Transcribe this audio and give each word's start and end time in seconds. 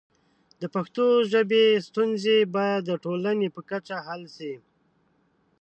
د 0.61 0.63
پښتو 0.75 1.05
ژبې 1.31 1.65
ستونزې 1.87 2.37
باید 2.55 2.81
د 2.85 2.91
ټولنې 3.03 3.47
په 3.55 3.61
کچه 3.69 3.95
حل 4.05 4.23
شي. 4.35 4.53